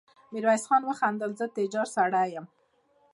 [0.31, 2.45] ميرويس خان وخندل: زه تجار سړی يم.